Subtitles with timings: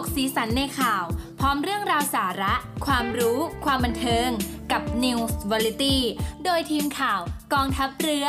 [0.00, 1.04] กสีสันในข่าว
[1.40, 2.54] พร้อมเรื่องราวสาระ
[2.86, 4.28] ความรู้ ความบันเทิง
[4.72, 5.98] กับ News v a r i e t y
[6.44, 7.20] โดยทีมข่าว
[7.52, 8.26] กองทัพเรือ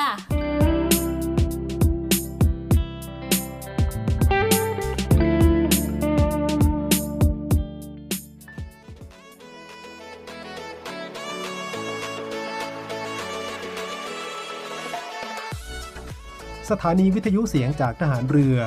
[16.70, 18.58] สถานีวิทยุเสียงจากทหารเรือ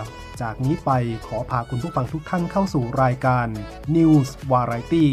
[0.43, 0.91] จากนี้ไป
[1.27, 3.47] ขอพาคุณผู้ฟังทุกท่านเข้าสู่รายการ
[3.97, 5.07] News Variety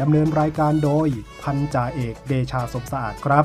[0.00, 1.08] ดำเนินรายการโดย
[1.42, 3.44] พันจ่าเอกเดชาสมสะอาดครับ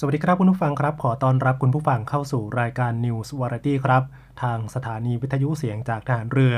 [0.00, 4.02] สวัสดีครับคุณผู้ฟังครับ ขอต้อนรับคุณผู้ฟังเข้าสู่รายการ News Variety ครับ
[4.42, 6.56] ทางสถานีวิทยุเสียงจากทหารเรือ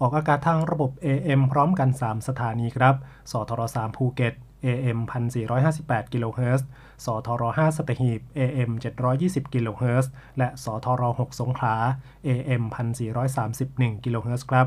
[0.00, 2.94] ออกอากาศทางระบบ AM พร้อมกัน 3 สถานีครับ
[3.30, 4.34] สทร3ภูเก็ต
[4.64, 4.98] AM
[5.56, 6.66] 1458กิโลเฮิรตซ์
[7.04, 8.70] สทร5สตหีบ AM
[9.12, 11.76] 720กิโลเฮิรตซ์และสทร6สงขลา
[12.26, 12.62] AM
[13.34, 14.66] 1431กิโลเฮิรตซ์ครับ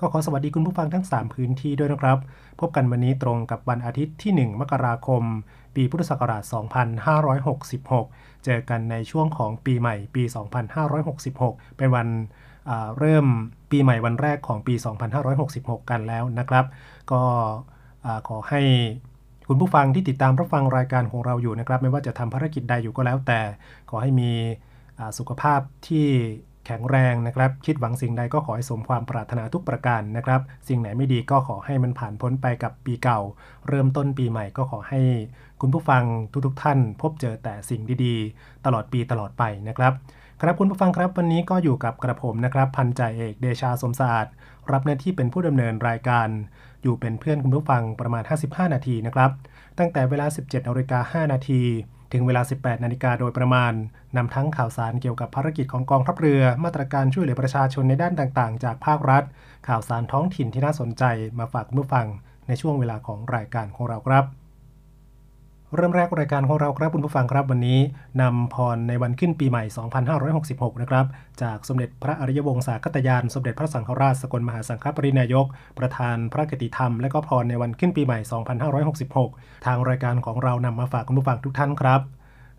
[0.00, 2.18] ก็ขอสวัสดีคุณผู้ฟังทั้ง 3 พื้นที่ด้วยนะครับ
[2.60, 5.22] พบกันวันนี้ตรงกับวันอาทิตย์ที่ 1 มกราคม
[5.74, 6.42] ปีพุทธศักราช
[7.82, 10.22] 2566 เจอกันในช่วงของปีใหม่ปี
[11.00, 12.08] 2566 เป็นวัน
[12.98, 13.26] เริ่ม
[13.70, 14.74] ปีใหม่วันแรกของปี
[15.32, 16.64] 2566 กันแล้วนะครับ
[17.12, 17.22] ก็
[18.28, 18.60] ขอให้
[19.48, 23.40] คุณผู้ฟังที่ติดตามรับฟังรายการของเราอยู่นะครับ ไม่ว่าจะทำภารกิจใดอยู่ก็แล้วแต่
[23.90, 24.30] ขอให้มี
[25.18, 26.06] สุขภาพที่
[26.66, 33.20] แข็งแรงนะครับ คิดหวังสิ่งใดก็ขอให้สมความปรารถนาทุกประการนะครับ สิ่งไหนไม่ดีก็ขอให้มันผ่านพ้นไปกับปีเก่า
[33.68, 35.00] เริ่มต้นปีใหม่ก็ขอให้
[35.60, 36.02] คุณผู้ฟัง
[36.46, 39.92] ทุกๆทท่าน พบเจอแต่สิ่งดีๆ ตลอดปีตลอดไปนะครับ
[40.40, 44.32] ครับคุณผู้ฟังครับวันนี้ก็อยู่กับกระผมนะครับพันจ่าเอกเดชาสมศาสตร์
[44.72, 46.28] รับหน้าที่เป็นผู้ดำเนินรายการ
[46.82, 49.30] อยู่เป็นเพื่อนคุณผู้ฟังประมาณ 55 นาทีนะครับ
[49.78, 51.62] ตั้งแต่เวลา 17นาฬิกา5นาที
[52.12, 53.72] ถึงเวลา 18 นาฬิกาโดยประมาณ
[54.16, 59.22] นำทั้งข่าวสารเกี่ยวกับภารกิจของกองทัพเรือ มาตรการช่วยเหลือประชาชนในด้านต่างๆ จากภาครัฐ
[59.68, 61.04] ข่าวสารท้องถิ่นที่น่าสนใจ
[61.38, 62.06] มาฝากคุณผู้ฟัง
[62.48, 64.45] ในช่วงเวลาของรายการของเราครับ
[65.76, 67.78] เริ่มแรกรายการของเราครับคุณผู้ฟังครับวันนี้
[68.22, 69.64] นำพรในวันขึ้นปีใหม่
[70.22, 71.06] 2566 นะครับ
[71.42, 75.46] จากสมเด็จพระอริยวงศาคตยาน สมเด็จพระสังฆราชสกลมหาสังฆปรินายก
[75.78, 78.18] ประธานพระกติธรรม และก็พรในวันขึ้นปีใหม่
[79.12, 82.00] 2566 ทางรายการของเรานำมาฝากคุณผู้ฟังทุกท่านครับ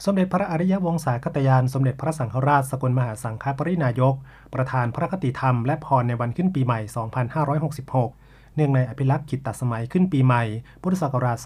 [0.06, 4.14] สมเด็จพระอริยวงศาคตยาน สมเด็จพระสังฆราชสกลมหาสังฆปรินายก
[4.54, 10.44] ประธานพระกติธรรมและพรในวันขึ้นปีใหม่ 2566 เนื่องในอภิลักษ์ขิตตสมัยขึ้นปีใหม่
[10.82, 11.38] พุทธศักราช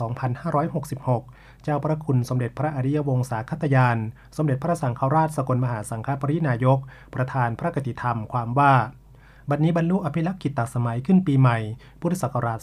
[0.71, 3.97] 2566 เจ้าพระคุณสมเด็จพระอริยวงศาคตยาน
[4.37, 6.79] สมเด็จพระสังฆราชสกลมหาสังฆปรินายก
[7.15, 8.73] ประธานพระกติธรรมความว่า
[9.49, 11.57] บัดนี้บรรลุอภิลักษิตสมัยขึ้นปีใหม่
[12.01, 12.59] พุทธศักราช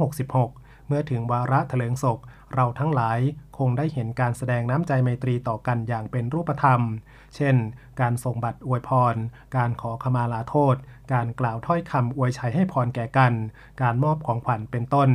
[0.00, 2.18] 2566 เมื่อถึงวาระเถลิงศก
[2.54, 3.18] เราทั้งหลาย
[3.58, 6.80] คงได้เห็นการแสดงน้ำใจไมตรีต่อกันอย่างเป็นรูปธรรม
[7.36, 7.56] เช่น
[8.00, 9.14] การส่งบัตรอวยพร
[9.56, 10.76] การขอขมาลาโทษ
[11.12, 13.32] การกล่าวถ้อยคำอวยชัยให้พรแก่กัน
[13.82, 15.10] การมอบของขวัญเป็นต้น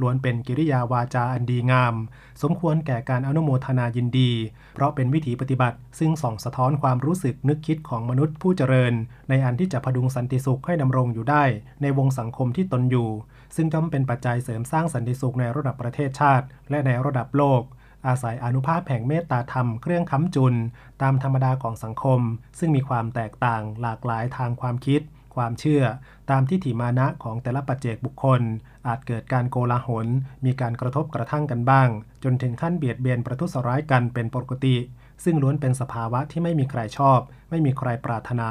[0.00, 1.94] ล้วนเป็นกิริยาวาจาอันดีงาม
[2.42, 4.30] สมควรแก่การอนุโมทนายินดี
[4.74, 8.94] เพราะเป็นวิถีปฏิบัติ ซึ่งส่องสะท้อนความรู้สึกนึกคิดของมนุษย์ผู้เจริญ
[9.28, 11.44] ในอันที่จะพดุงสันติสุขให้ดำรงอยู่ได้
[11.82, 13.08] ในวงสังคมที่ตนอยู่
[13.56, 17.62] ซึ่งจำเป็นปัจจัยเสริมสร้างสันติสุขในระดับประเทศชาติ และในระดับโลก
[18.06, 20.54] อาศัยอนุภาพแห่งเมตตาธรรมเครื่องค้ำจุน
[21.02, 22.20] ตามธรรมดาของสังคม
[22.58, 25.00] ซึ่งมีความแตกต่างหลากหลายทางความคิด
[25.34, 25.82] ความเชื่อ
[26.30, 28.40] ตามที่ถิมานะของแต่ละปัจเจกบุคคล
[28.86, 30.06] อาจเกิดการโกลาหล
[30.44, 31.88] มีการกระทบกระทั่งกันบ้าง
[32.24, 34.76] จนถึงขั้นเบียดเบียนประทุษร้ายกันเป็นปกติ
[35.24, 37.18] ซึ่งล้วนเป็นสภาวะที่ไม่มีใครชอบ
[37.50, 38.50] ไม่มีใครปรารถนา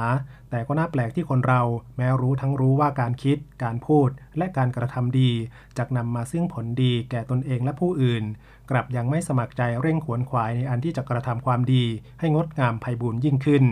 [0.49, 1.61] แต่ก็น่าแปลกที่คนเรา
[1.97, 5.31] แม้รู้ทั้งรู้ว่าการคิด การพูด และการกระทำดี
[5.77, 8.23] จะนำมาซึ่งผลดีแก่ตนเองและผู้อื่น
[8.71, 11.83] กลับยังไม่สมัครใจเร่งขวนขวายในอันที่จะกระทำความดี
[12.19, 13.63] ให้งดงามไพบูรยิ่งขึ้น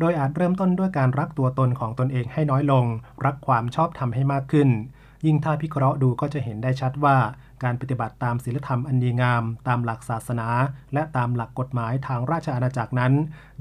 [0.00, 2.86] โดยอาจเริ่มต้นด้วยการรักตัวตนของตนเองให้น้อยลง
[3.24, 4.68] รักความชอบธรรมให้มากขึ้น
[5.26, 7.16] ยิ่งถ้าพิเคราะห์ดูก็จะเห็นได้ชัดว่า
[7.62, 10.48] การปฏิบัติตามศีลธรรมอันดีงาม ตามหลักศาสนา
[10.94, 13.12] และตามหลักกฎหมายทางราชอาณาจักรนั้น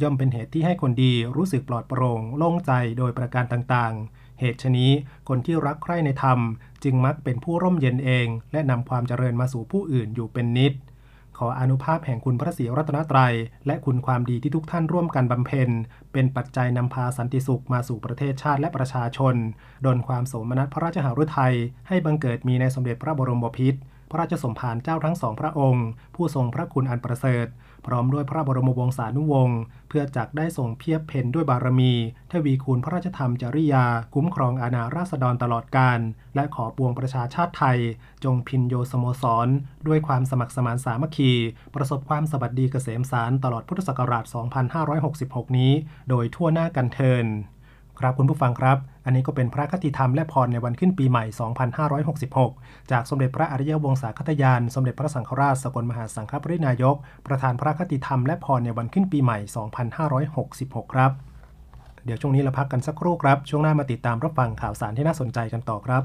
[0.02, 4.92] ย่อมเป็นเหตุที่ให้คนดีรู้สึกปลอดโปร่งโล่งใจโดยประการต่างๆเหตุชนี้
[5.30, 6.40] คนที่รักใคร่ในธรรม
[6.84, 10.74] จึงมักเป็นผู้ร่มเย็นเอง และนำความเจริญมาสู่ผู้อื่นอยู่เป็นนิด
[11.44, 13.34] ออนุภาพแห่งคุณพระศรีรัตนตรัย
[13.68, 15.70] และคุณความดีที่ทุกท่านร่วมกันบำเพ็ญ
[16.14, 19.36] เป็นปัจจัยนำพาสันติสุขมาสู่ประเทศชาติและประชาชน
[19.86, 21.56] ดลความสมนัตพระราชหฤทัย
[21.88, 23.80] ให้บังเกิดมีในสมเด็จพระบรมบพิตร
[24.10, 27.48] พระราชสมภารเจ้าทั้งสองพระองค์ ผู้ทรงพระคุณอันประเสริฐ
[27.86, 29.60] พร้อมด้วยพระบรมวงศานุวงศ์
[29.90, 31.94] เพื่อจักได้ทรงเพียบเพนด้วยบารมี
[32.32, 36.00] ทวีคูณพระราชธรรมจริยา คุ้มครองอาณาราษฎรตลอดกาล
[36.36, 37.80] และขอปวงประชาชาติไทย
[38.24, 39.48] จงพินโยสโมสร
[39.88, 41.32] ด้วยความสมัครสมานสามัคคี
[41.76, 44.26] ประสบความสวัสดีเกษมสารตลอดพุทธศักราช
[44.92, 45.72] 2566 นี้
[46.10, 47.26] โดยทั่วหน้ากันเทิน
[48.00, 51.26] ครับคุณผู้ฟังครับ อันนี้ก็เป็นพระคติธรรมและพรในวันขึ้นปีใหม่
[52.28, 56.96] 2566 จากสมเด็จพระอริยวงศาคตยาน สมเด็จพระสังฆราชสกลมหาสังฆปรินายก
[57.28, 59.38] ประธานพระคติธรรมและพรในวันขึ้นปีใหม่
[60.36, 61.12] 2566 ครับ
[62.06, 66.04] เดี๋ยวช่วงนี้เราพักกันสักครู่ครับ ช่วงหน้ามาติดตามรับฟังข่าวสารที่น่าสนใจกันต่อครับ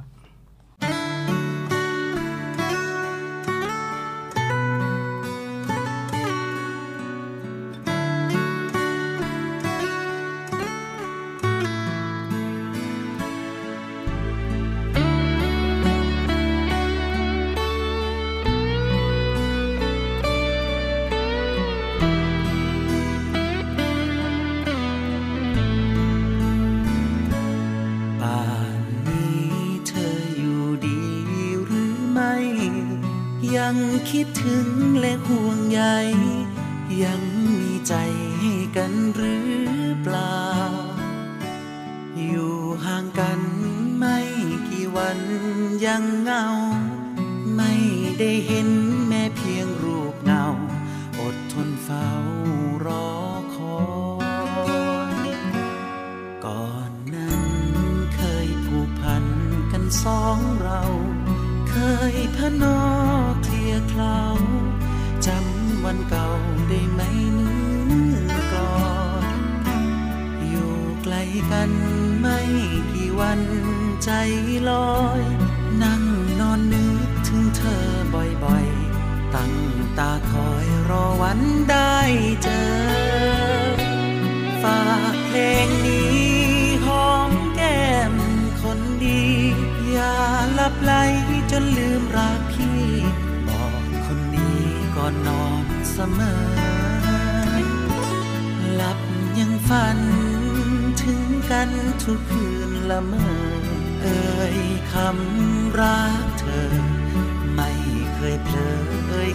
[34.11, 34.69] คิดถึง
[35.01, 35.81] และห่วงใย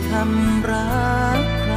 [0.04, 0.94] เอ่ยคำรั
[1.40, 1.74] กใคร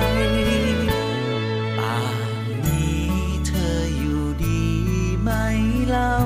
[1.79, 1.99] ป่า
[2.43, 3.11] นนี้
[3.47, 4.65] เธออยู่ดี
[5.21, 5.31] ไหม
[5.89, 6.17] เล่า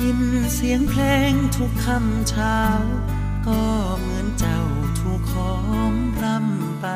[0.00, 0.20] ยิน
[0.54, 2.60] เสียงเพลงทุกคำเช้า
[3.46, 3.62] ก็
[3.98, 4.60] เหมือนเจ้า
[4.98, 5.56] ถูกขอ
[5.90, 6.86] งรำไป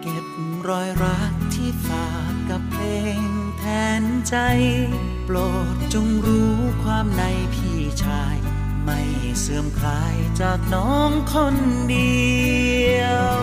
[0.00, 0.26] เก็บ
[0.68, 2.84] รอยรักที่ฝากกับเพล
[3.18, 3.22] ง
[3.58, 3.64] แท
[4.00, 4.36] นใจ
[5.26, 5.36] โปร
[5.74, 7.22] ดจงรู้ความใน
[7.54, 8.43] พี่ชาย
[8.84, 9.00] ไม่
[9.40, 11.56] เสื่อมคลายจากน้องคน
[11.90, 12.24] เดี
[13.00, 13.02] ย
[13.36, 13.38] ว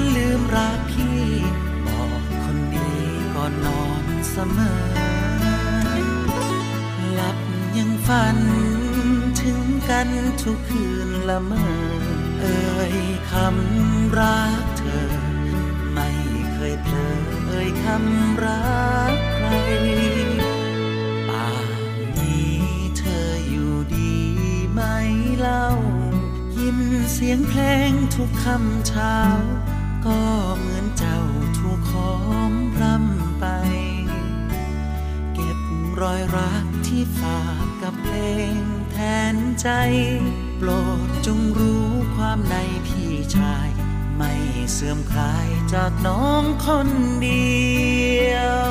[0.00, 1.22] นลืมรักพี่
[1.86, 2.90] บอกคนดี
[3.34, 4.80] ก่อนนอนเสมอ
[7.14, 7.38] หลับ
[7.76, 8.38] ยังฝัน
[9.40, 9.60] ถึง
[9.90, 10.08] กัน
[10.42, 11.66] ทุกคืนละเมอ
[12.40, 12.94] เอ่ย
[13.30, 15.10] คำรักเธอ
[15.92, 16.10] ไม่
[16.52, 17.16] เคยเพลอ
[17.48, 18.76] เอ่ยคำรั
[19.12, 19.46] กใคร
[21.28, 22.56] ป่านนี้
[22.98, 24.14] เธออยู่ดี
[24.72, 24.80] ไหม
[25.40, 25.66] เล่า
[26.58, 26.78] ยิน
[27.12, 27.60] เสียงเพล
[27.90, 29.16] งทุกคำเช้า
[30.06, 30.24] ก็
[30.58, 31.20] เหมือนเจ้า
[31.58, 32.14] ถูกขอ
[32.48, 33.44] งพร่ำไป
[35.34, 35.58] เก็บ
[36.00, 38.16] รอยรักที่ฝากกับเพล
[38.54, 38.56] ง
[38.90, 38.96] แท
[39.34, 39.68] นใจ
[40.58, 40.70] โปร
[41.06, 41.86] ดจงรู้
[42.16, 42.54] ความใน
[42.86, 43.68] พี่ชาย
[44.16, 44.32] ไม่
[44.72, 46.88] เสื่อมคลายจากน้องคน
[47.22, 47.56] เดี
[48.32, 48.36] ย
[48.68, 48.70] ว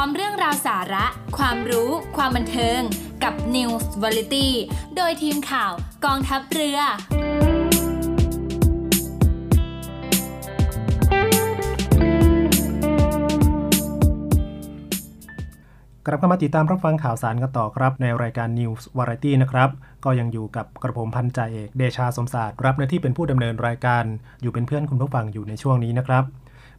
[0.00, 1.06] ร้อมเรื่องราวสาระ
[1.38, 2.80] ความรู้ ความบันเทิง
[3.24, 4.48] กับ News Variety
[4.96, 5.72] โดยทีมข่าว
[6.04, 6.78] กองทัพเรือ
[16.06, 19.70] กลับเข้ามาติดตามรับฟังข่าวสารกันต่อครับ ในรายการ News Variety นะครับ
[20.04, 24.04] ก็ยังอยู่กับกระผมพันจ่าเอกเดชาสมศาสตร์รับหน้าที่เป็นผู้ดำเนินรายการ
[24.42, 26.24] อยู่เป็นเพื่อนคุณผู้ฟังอยู่ในช่วงนี้นะครับ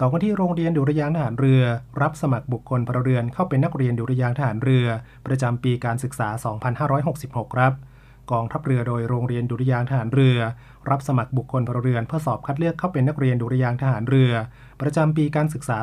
[0.00, 1.62] ต่อกันที่โรงเรียนดุริยางทหารเรือ
[2.02, 4.86] รับสมัครบุคคลพลเรือนเข้าเป็นนักเรียนดุริยางทหารเรือ
[5.26, 6.28] ประจำปีการศึกษา
[6.92, 7.72] 2566 ครับ
[8.30, 10.38] กองทัพเรือโดยโรงเรียนดุริยางทหารเรือ
[10.90, 14.32] รับสมัครบุคคลพลเรือนเพื่อสอบคัดเลือกเข้าเป็นนักเรียนดุริยางทหารเรือ
[14.80, 15.76] ประจำปีการศึกษา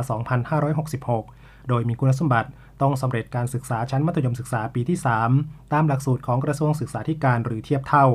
[0.82, 2.50] 2566 โดยมีคุณสมบัติ
[2.82, 4.98] ต้องสำเร็จการศึกษาชั้นมัธยมศึกษาปีที่
[5.36, 8.08] 3 ตามหลักสูตรของกระทรวงศึกษาธิการหรือเทียบเท่า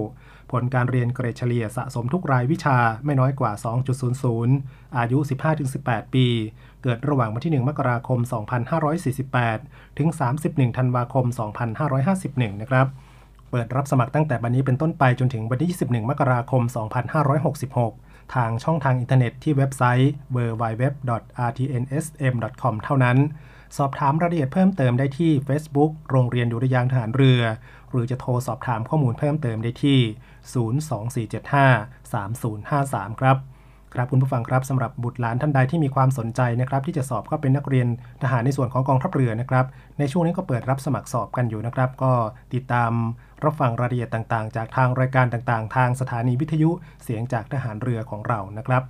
[0.52, 3.52] ผลการเรียนเกรดเฉลี่ยสะสมทุกรายวิชาไม่น้อยกว่า
[4.24, 5.18] 2.00 อายุ
[5.66, 6.26] 15-18 ปี
[6.82, 8.18] เกิดระหว่างวันที่ 1 มกราคม
[9.08, 10.08] 2548 ถึง
[10.44, 11.26] 31 ธันวาคม
[11.92, 12.86] 2551 นะครับ
[13.50, 16.62] เปิดรับสมัครตั้งแต่บันนี้เป็นต้นไปจนถึงวันที่ 21 มกราคม
[17.88, 23.18] 2566 ทางช่องทางอินเทอร์เน็ตที่เว็บไซต์ www.rtnsm.com เท่านั้น
[23.78, 27.42] สอบถามรายละเอียดเพิ่มเติมได้ที่ Facebook โรงเรียนดุริยางทหารเรือ
[27.90, 29.98] หรือจะโทรสอบถามข้อมูลเพิ่มเติมได้ที่
[30.54, 33.36] 024753053 ครับ
[33.94, 37.88] ครับคุณผู้ฟังครับสำหรับบุตรหลานท่านใดที่มีความสนใจนะครับที่จะสอบเข้าเป็นนักเรียน
[38.22, 39.66] ทหารในส่วนของกองทัพเรือนะครับ
[39.98, 42.12] ในช่วงนี้ก็เปิดรับสมัครสอบกันอยู่นะครับ ก็
[42.54, 42.92] ติดตาม
[43.44, 46.70] รับฟังรายละเอียดต่างๆ จากทางรายการต่างๆ ทางสถานีวิทยุ
[47.04, 48.82] เสียงจากทหารเรือของเรานะครับ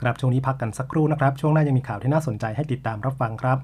[0.00, 3.58] ครับช่วงนี้พักกันสักครู่นะครับ ช่วงหน้ายังมีข่าวที่น่าสนใจให้ติดตามรับฟังครับ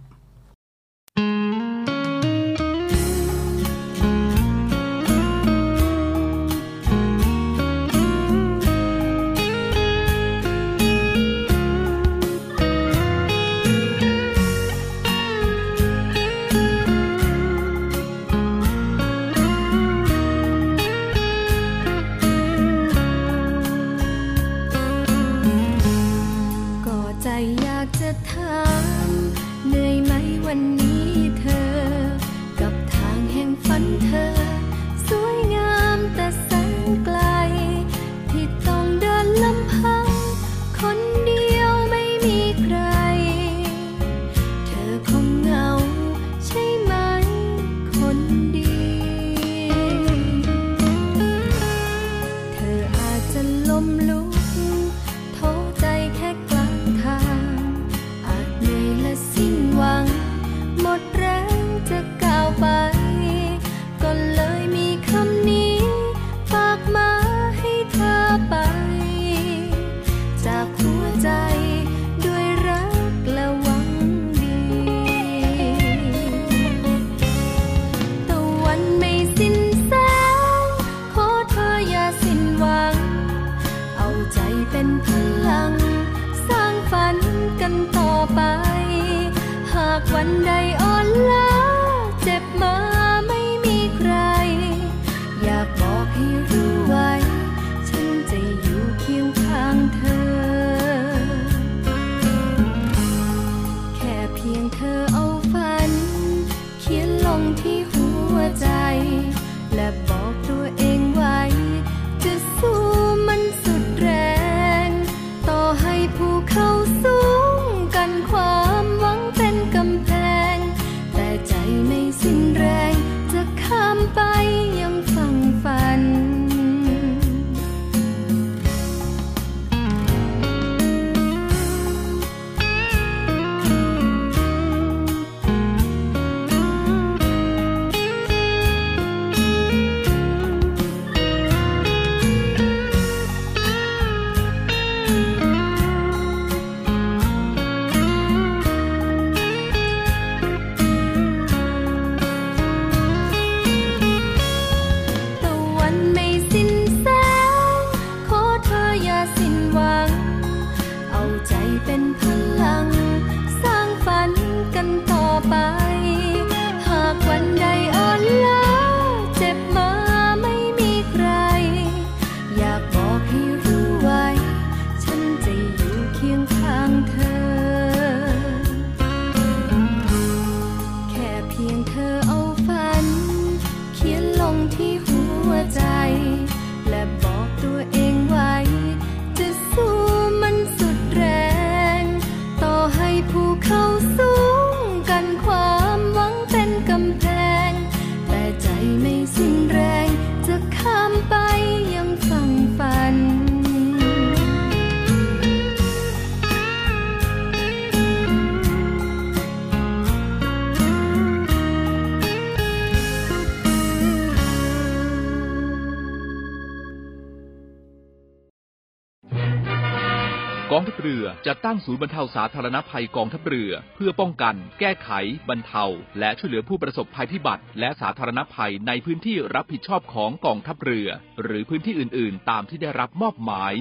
[221.06, 225.10] เรือจะตั้งศูนย์บรรเทาสาธารณภัยกองทัพเรือ เพื่อป้องกัน แก้ไข
[225.48, 225.84] บรรเทา
[226.18, 231.08] และช่วยเหลือผู้ประสบภัยพิบัติ และสาธารณภัยในพื้นที่รับผิดชอบของกองทัพเรือ
[231.42, 233.72] หรือพื้นที่อื่น ๆ ตามที่ได้รับมอบหมาย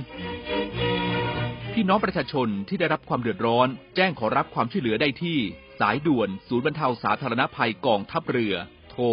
[1.73, 5.37] พี่น้องประชาชนที่ได้รับความเดือดร้อน แจ้งขอรับความช่วยเหลือได้ที่
[5.79, 8.55] สายด่วน ศูนย์บรรเทาสาธารณภัยกองทัพเรือ
[8.91, 9.03] โทร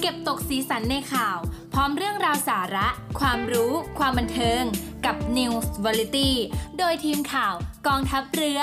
[0.00, 1.38] เก็บตกสีสันในข่าว
[1.72, 2.88] พร้อมเรื่องราวสาระ
[3.20, 4.62] ความรู้ ความบันเทิง
[5.06, 6.30] กับ News Variety
[6.78, 7.54] โดยทีมข่าว
[7.86, 8.60] กองทัพเรือ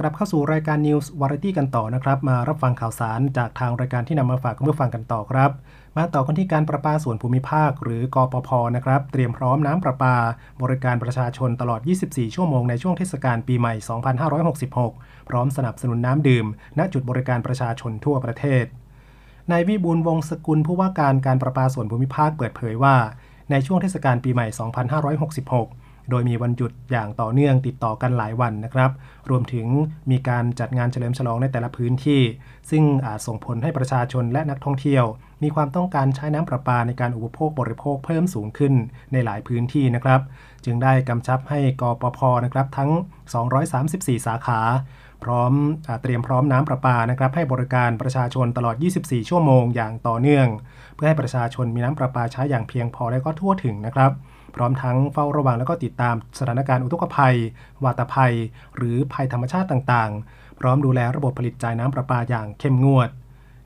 [0.00, 5.50] กลับเข้าสู่รายการ News Variety กันต่อนะครับ มารับฟังข่าวสารจากทางรายการที่นำมาฝากคุณผู้ฟังกันต่อครับ
[5.96, 10.16] มาต่อกันที่การประปาส่วนภูมิภาค หรือกปพนะครับ เตรียมพร้อมน้ำประปา
[10.62, 13.74] บริการประชาชนตลอด 24 ชั่วโมงในช่วงเทศกาลปีใหม่
[14.50, 16.46] 2566 พร้อมสนับสนุนน้ำดื่ม
[16.78, 18.64] ณจุดบริการประชาชนทั่วประเทศ
[19.50, 22.96] นายวิบูลวงศ์สกุลผู้ว่าการการประปาส่วนภูมิภาคเปิดเผยว่า
[23.50, 24.46] ในช่วงเทศกาลปีใหม่
[25.18, 28.90] 2566 โดยมีวันหยุดอย่างต่อเนื่องติดต่อกันหลายวันนะครับ
[29.30, 29.66] รวมถึง
[30.10, 32.22] มีการจัดงานเฉลิมฉลองในแต่ละพื้นที่
[32.70, 35.04] ซึ่งอาจส่งผลให้ประชาชนและนักท่องเที่ยว
[35.42, 38.74] มีความต้องการใช้น้ำประปาในการอุปโภคบริโภคเพิ่มสูงขึ้น
[39.12, 40.20] ในหลายพื้นที่นะครับ
[40.64, 42.90] จึงได้กำชับให้กปพนะครับทั้ง
[43.58, 44.60] 234 สาขา
[45.24, 45.52] พร้อม
[45.88, 50.48] อเตรียมพร้อมน้ำประปานะครับให้บริการประชาชนตลอด 24 ชั่วโมงอย่างต่อเนื่อง
[50.94, 54.12] เพื่อให้ประชาชนมีน้ำประปาใช้อย่างเพียงพอและก็ทั่วถึงนะครับ
[54.58, 57.36] พร้อมทั้งเฝ้าระวังและก็ติดตามสถานการณ์อุทกภัย
[57.84, 58.34] วาตภัย
[58.76, 63.08] หรือภัยธรรมชาติต่างๆ พร้อมดูแลระบบผลิตจ่ายน้ำประปาอย่างเข้มงวด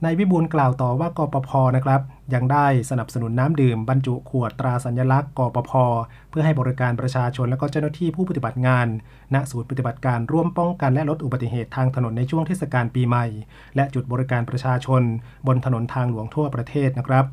[0.04, 2.00] นายวิบูลกล่าวต่อว่ากปพนะครับ
[2.34, 5.72] ยังได้สนับสนุนน้ำดื่มบรรจุขวดตราสัญลักษณ์กปพ
[6.30, 8.86] เพื่อให้บริการประชาชนและก็เจ้าหน้าที่ผู้ปฏิบัติงาน
[9.34, 13.26] ณศูนย์ปฏิบัติการร่วมป้องกันและลดอุบัติเหตุทางถนนในช่วงเทศกาลปีใหม่
[13.76, 15.02] และจุดบริการประชาชน
[15.46, 17.24] บนถนนทางหลวงทั่วประเทศนะครับ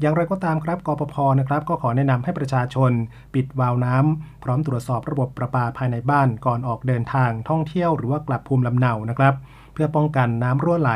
[0.00, 2.92] อย่างไรก็ตามครับกปพนะครับก็ขอแนะนำให้ประชาชน
[3.34, 9.34] ปิดวาล์วน้ำพร้อมตรวจสอบระบบประปาภายในบ้านก่อนออกเดินทางท่องเที่ยวหรือว่ากลับภูมิลำเนานะครับ
[9.72, 10.92] เพื่อป้องกันน้ำรั่วไหล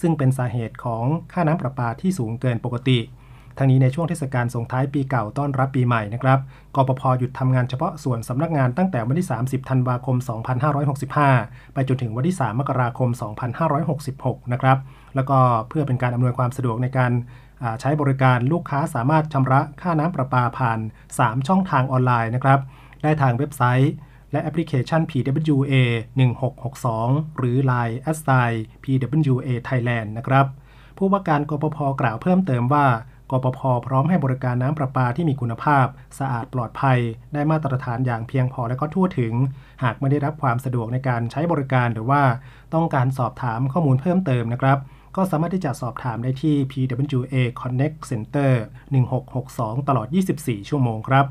[0.00, 2.98] ซึ่งเป็นสาเหตุของค่าน้ำประปาที่สูงเกินปกติ
[3.58, 6.38] ทั้งนี้ในช่วงเทศกาลส่งท้ายปีเก่าต้อนรับปีใหม่นะครับ
[6.76, 10.16] กปพหยุดทำงานเฉพาะส่วนสำนักงานตั้งแต่วันที่ 30 ธันวาคม
[10.96, 13.08] 2565 ไปจนถึงวันที่ 3 มกราคม
[13.80, 14.78] 2566 นะครับ
[15.14, 17.12] แล้วก็เพื่อเป็นการอำนวยความสะดวกในการ
[17.80, 20.78] ใช้บริการลูกค้าสามารถชำระค่าน้ำประปาผ่าน
[21.14, 22.60] 3 ช่องทางออนไลน์นะครับ
[23.02, 23.92] ได้ทางเว็บไซต์
[24.32, 25.74] และแอปพลิเคชัน PWA
[26.56, 28.50] 1662 หรือ Line a s i
[28.84, 30.46] PWA Thailand นะครับ
[30.98, 32.86] ผู้ว่าการกปพกล่าวเพิ่มเติมว่า
[33.30, 35.86] กปพพร้อมให้บริการน้ำประปาที่มีคุณภาพ
[36.18, 36.98] สะอาดปลอดภัย
[37.34, 39.34] ได้มาตรฐานอย่างเพียงพอและก็ทั่วถึง
[39.82, 42.22] หากไม่ได้รับความสะดวกในการใช้บริการหรือว่า
[42.74, 44.78] ต้องการสอบถามข้อมูลเพิ่มเติมนะครับ
[45.18, 48.52] ก็สามารถที่จะสอบถามได้ที่ PWA Connect Center
[49.18, 50.06] 1662 ตลอด
[50.38, 51.26] 24 ชั่วโมงครับ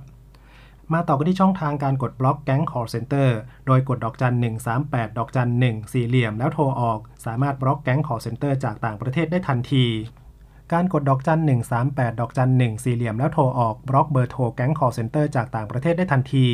[0.93, 3.29] มาต่อกันที่ช่องทางการกดบล็อกแก๊ง call center
[3.67, 4.35] โดยกดดอกจัน
[4.75, 9.85] 138 ดอกจัน 1 สี่เหลี่ยมแล้วโทรออก สามารถบล็อกแก๊ง call center จากต่างประเทศได้ทันที
[10.73, 11.41] การกดดอกจัน
[11.79, 16.45] 138 ดอกจัน 1 สี่เหลี่ยมแล้วโทรออก บล็อกเบอร์โทรแก๊ง call center จากต่างประเทศได้ทันที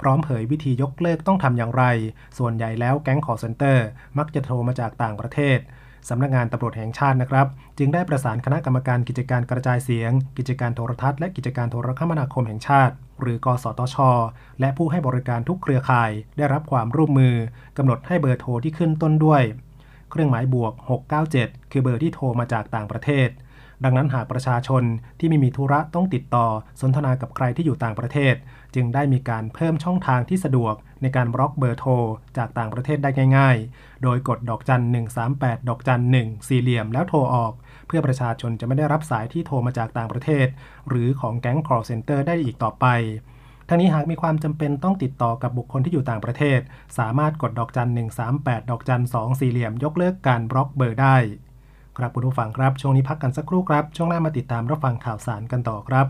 [0.00, 1.84] พร้อมเผยวิธียกเลิกต้องทำอย่างไร
[2.38, 3.78] ส่วนใหญ่แล้วแก๊ง call center
[4.18, 5.60] มักจะโทรมาจากต่างประเทศ
[6.08, 7.46] สำนักงานตำรวจแห่งชาตินะครับ
[7.78, 13.96] จึงได้ประสานคณะกรรมการกิจการกระจายเสียง กิจการโทรทัศน์และกิจการโทรคมนาคมแห่งชาติ หรือกสทช
[14.60, 17.34] และผู้ให้บริการทุกเครือข่าย ได้รับความร่วมมือ
[17.76, 19.42] กำหนดให้เบอร์โทรที่ขึ้นต้นด้วย
[20.10, 20.72] เครื่องหมายบวก
[21.22, 23.28] 697 คือเบอร์ที่โทรมาจากต่างประเทศ
[23.84, 24.82] ดังนั้นหากประชาชน
[25.18, 26.46] ที่ไม่มีธุระต้องติดต่อ
[26.80, 28.34] สนทนากับใครที่อยู่ต่างประเทศ
[28.74, 31.92] จึงได้มีการเพิ่มช่องทางที่สะดวกในการบล็อกเบอร์โทร
[32.36, 34.82] จากต่างประเทศได้ง่าย ๆ โดยกดดอกจัน
[35.24, 37.52] 138 ดอกจัน 1 สี่เหลี่ยมแล้วโทรออก
[37.86, 40.46] เพื่อประชาชนจะไม่ได้รับสายที่โทรมาจากต่างประเทศ
[40.88, 42.86] หรือของแก๊ง call center ได้อีกต่อไป
[43.68, 46.60] ทั้งนี้หากมีความจำเป็นต้องติดต่อกับบุคคลที่อยู่ต่างประเทศ
[46.98, 47.90] สามารถกดดอกจัน
[48.30, 51.16] 138 ดอกจัน2สี่เหลี่ยมยกเลิกการบล็อกเบอร์ได้
[51.98, 56.06] ครับคุณผู้ฟังครับ ช่วงนี้พักกันสักครู่ครับ ช่วงหน้ามาติดตามรับฟังข่าวสารกันต่อครับ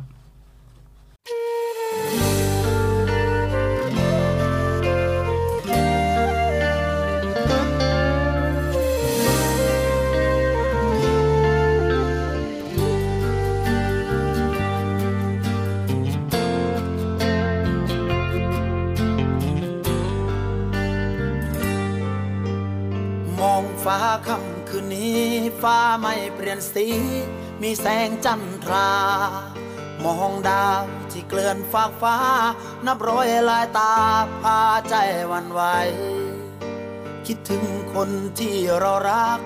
[25.62, 26.86] ฟ้าไม่เปลี่ยนสี
[27.62, 28.90] มีแสงจันทรา
[30.04, 32.16] มองดาวที่เกลื่อนฟากฟ้า
[32.86, 33.94] นับร้อยลายตา
[34.42, 34.94] พาใจ
[35.30, 35.60] วันไหว
[37.26, 39.40] คิดถึงคนที่เรารัก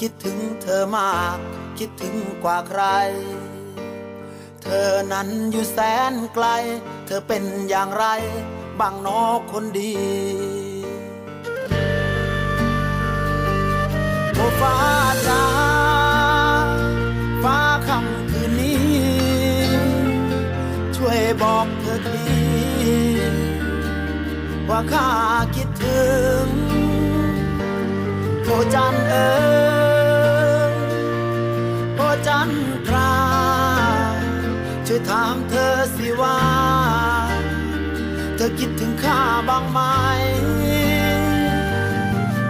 [0.00, 1.38] คิดถึงเธอมาก
[1.78, 2.82] คิดถึงกว่าใคร
[4.62, 5.78] เธอนั้นอยู่แส
[6.10, 6.46] นไกล
[7.06, 8.06] เธอเป็นอย่างไร
[8.80, 9.94] บางนอคนดี
[14.34, 14.74] โอ้ฟ้า
[15.26, 15.57] จ้าฟ้า
[21.42, 22.24] บอกเธอที
[24.68, 25.08] ว่าข้า
[25.56, 26.02] คิดถึ
[26.44, 26.46] ง
[28.44, 29.30] โอจันเอ๋
[30.70, 30.74] ย
[31.96, 32.50] โอจัน
[32.86, 33.14] ทรา
[34.86, 36.38] ช่วยถามเธอสิว่า
[38.36, 39.78] เธอคิดถึงข้าบ้างไหม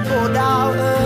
[0.04, 0.97] โอ้ดาวเอ๋ย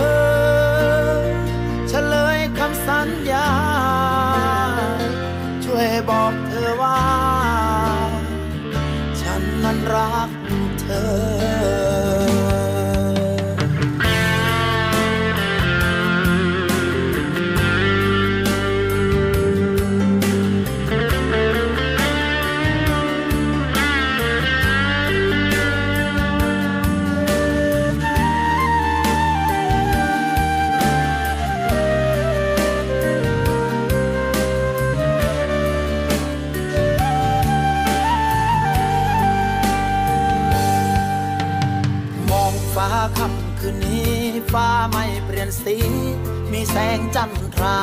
[46.75, 47.79] แสงจันทรา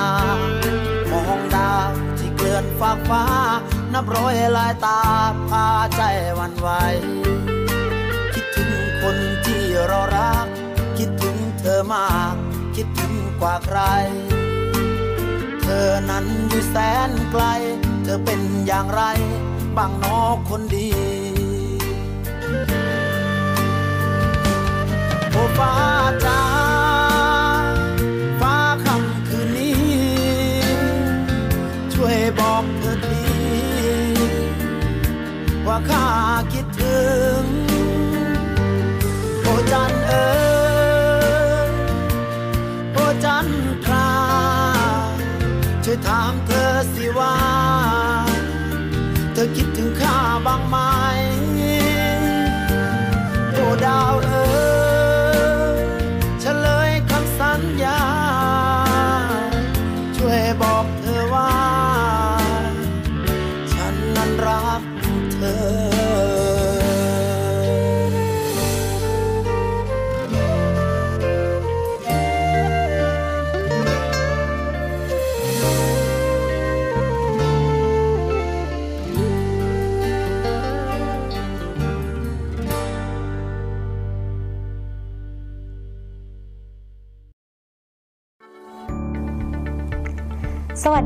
[1.11, 3.25] มองดาวที่เกลื่อนฟากฟ้า
[3.93, 5.01] นับร้อยลายตา
[5.49, 6.03] พาใจ
[6.39, 6.69] วันไหว
[8.35, 8.73] คิดถึง
[9.03, 10.47] คนที่รารัก
[10.99, 12.35] คิดถึงเธอมาก
[12.77, 13.81] คิดถึงกว่าใคร
[15.63, 16.77] เธอนั้นอยู่แส
[17.09, 17.45] นไกล
[18.03, 19.03] เธอเป็นอย่างไร
[19.77, 20.89] บางนอคนดี
[25.31, 25.73] โอ้ฟ้า
[26.25, 26.41] จ้า
[35.89, 36.07] ข้า
[36.53, 37.01] คิดถึ
[37.41, 37.43] ง
[39.43, 40.31] โอจันเอ๋
[41.69, 41.71] ย
[42.93, 43.47] โอจัน
[43.85, 44.11] ทรา
[45.85, 47.90] ช่วยถามเธอสิว่า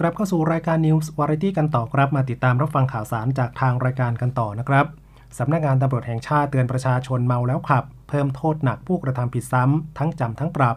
[0.00, 4.86] กลับเข้าสู่รายการ News Variety กันต่อครับ มาติดตามรับฟังข่าวสารจากทางรายการกันต่อนะครับ
[5.38, 10.76] สำนักงานตำรวจแห่งชาติเตือนประชาชนเมาแล้วขับ เพิ่มโทษหนักผู้กระทำผิดซ้ำ ทั้งจำทั้งปรับ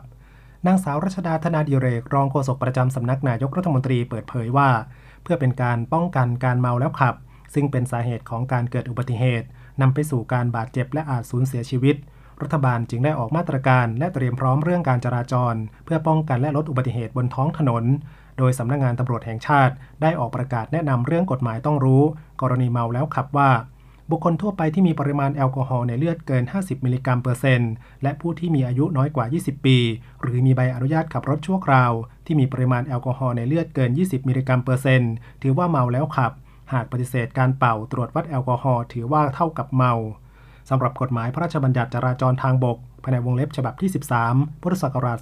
[0.65, 4.69] นางสาวรัชดาธนาดิเรก รองโฆษกประจำสำนักนายกรัฐมนตรีเปิดเผยว่า
[5.23, 7.15] เพื่อเป็นการป้องกันการเมาแล้วขับ
[7.53, 9.47] ซึ่งเป็นสาเหตุของการเกิดอุบัติเหตุ
[9.82, 11.95] นำไปสู่การบาดเจ็บและอาจสูญเสียชีวิต
[12.41, 15.55] รัฐบาลจึงได้ออกมาตรการและเตรียมพร้อมเรื่องการจราจร
[15.86, 17.84] เพื่อป้องกันและลดอุบัติเหตุบนท้องถนน
[18.39, 22.04] โดยสำนักงานตำรวจแห่งชาติ ได้ออกประกาศแนะนำเรื่องกฎหมายต้องรู้
[22.41, 23.49] กรณีเมาแล้วขับว่า
[24.10, 27.71] บุคคลทั่วไปที่มีปริมาณแอลกอฮอล์ในเลือดเกิน 50 มิลลิกรัมเปอร์เซ็นต์
[28.04, 29.78] และผู้ที่มีอายุน้อยกว่า 20 ปี
[30.21, 31.91] หรือมีใบอนุญาตขับรถชั่วคราว
[32.25, 36.32] ที่มีปริมาณแอลกอฮอล์ในเลือดเกิน 20 มิลลิกรัมเปอร์เซ็นต์ถือว่าเมาแล้วขับ
[36.73, 39.93] หากปฏิเสธการเป่าตรวจวัดแอลกอฮอล์ถือว่าเท่ากับเมา
[40.69, 43.89] สำหรับกฎหมายพระราชบัญญัติจราจรทางบกภายในวงเล็บฉบับที่
[44.25, 45.17] 13 พุทธศักราช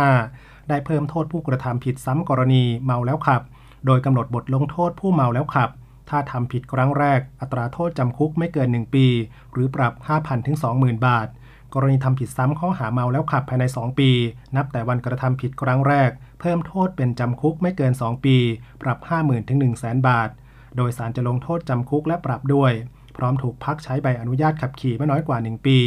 [0.00, 3.42] 2565 ได้เพิ่มโทษผู้กระทำผิดซ้ำกรณีเมาแล้วขับ
[3.86, 5.70] โดยกำหนดบทลงโทษผู้เมาแล้วขับ
[6.08, 9.06] ถ้าทำผิดครั้งแรก อัตราโทษจำคุกไม่เกิน 1 ปี
[9.52, 11.28] หรือปรับ 5,000ถึง20,000 บาท
[11.74, 14.10] กรณีทำผิดซ้ำข้อหาเมาแล้วขับภายใน 2 ปี
[14.56, 18.36] นับแต่วันกระทำผิดครั้งแรก เพิ่มโทษเป็นจำคุกไม่เกิน 2 ปี
[18.82, 20.28] ปรับ 50,000ถึง100,000 บาท
[20.76, 22.72] โดยสารจะลงโทษจำคุกและปรับด้วย
[23.16, 25.78] พร้อมถูกพักใช้ใบอนุญาตขับขี่ไม่น้อยกว่า 1 ปี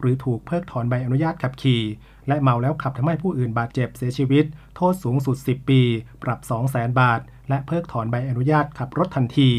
[0.00, 1.82] หรือถูกเพิกถอนใบอนุญาตขับขี่
[2.30, 4.44] และเมาแล้วขับทำให้ผู้อื่นบาดเจ็บเสียชีวิต
[4.76, 5.80] โทษสูงสุด 10 ปี
[6.22, 6.38] ปรับ
[6.70, 9.50] 200,000 บาท และเพิกถอนใบอนุญาตขับรถทันที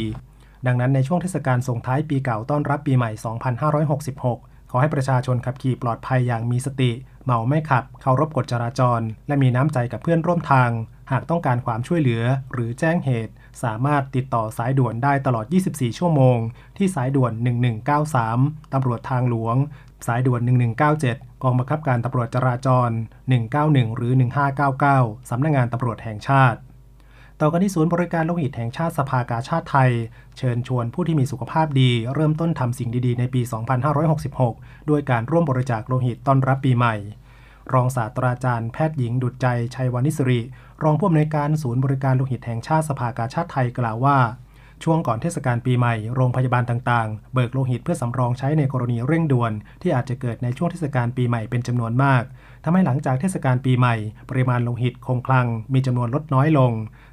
[0.66, 3.12] ดังนั้นในช่วงเทศกาลส่งท้ายปีเก่าต้อนรับปีใหม่
[3.92, 6.92] 2566 ขอให้ประชาชนขับขี่ปลอดภัยอย่างมีสติ
[7.26, 10.70] เมาไม่ขับ เคารพกฎจราจร และมีน้ำใจกับเพื่อนร่วมทาง
[11.12, 12.24] หากต้องการความช่วยเหลือ
[12.54, 13.34] หรือแจ้งเหตุ
[13.64, 16.38] สามารถติดต่อสายด่วนได้ตลอด 24 ชั่วโมง
[16.78, 17.34] ที่สายด่วน
[18.04, 19.56] 1193 ตำรวจทางหลวง
[20.08, 22.90] สายด่วน 1197 กองบังคับการตำรวจจราจร
[23.44, 24.14] 191 หรือ
[24.72, 26.60] 1599 สำนักงงานตำรวจแห่งชาติ
[27.40, 29.92] ต่อกันที่ศูนย์บริการโลหิตแห่งชาติสภากาชาติไทย
[30.38, 33.42] เชิญชวนผู้ที่มีสุขภาพดี เริ่มต้นทำสิ่งดีๆ ในปี
[34.36, 36.96] 2566 ด้วยการร่วมบริจาคโลหิตต้อนรับปีใหม่
[37.74, 40.40] รองศาสตราจารย์แพทย์หญิงดุจใจชัยวานิสริ
[40.84, 44.18] รองผู้อำนวยการศูนย์บริการโลหิตแห่งชาติสภากาชาติไทยกล่าวว่า
[44.84, 49.52] ช่วงก่อนเทศกาลปีใหม่ โรงพยาบาลต่างๆ เบิกโลหิตเพื่อสำรองใช้ในกรณีเร่งด่วน
[49.82, 52.24] ที่อาจจะเกิดในช่วงเทศกาลปีใหม่เป็นจำนวนมาก
[52.64, 53.96] ทำให้หลังจากเทศกาลปีใหม่
[54.30, 56.72] ปริมาณโลหิตคงคลัง มีจำนวนลดน้อยลง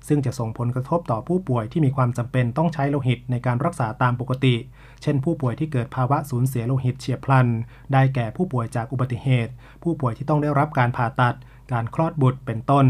[0.08, 4.54] ซึ่งจะส่งผลกระทบต่อผู้ป่วยที่มีความจำเป็นต้องใช้โลหิตในการรักษาตามปกติ
[5.02, 7.46] เช่น ผู้ป่วยที่เกิดภาวะสูญเสียโลหิตเฉียบพลัน
[7.92, 9.52] ได้แก่ผู้ป่วยจากอุบัติเหตุ
[9.82, 11.34] ผู้ป่วยที่ต้องได้รับการผ่าตัด
[11.72, 12.86] การคลอดบุตรเป็นต้น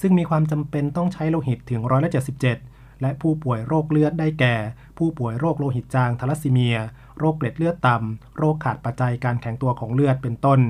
[0.00, 4.56] ซึ่งมีความจำเป็นต้องใช้โลหิตถึงร้อยละ77 และผู้ป่วยโรคเลือดได้แก่
[4.98, 6.76] ผู้ป่วยโรคโลหิตจางทาลัสซีเมีย
[7.18, 10.60] โรคเกล็ดเลือดต่ำ โรคขาดปัจจัยการแข็งตัวของเลือดเป็นต้น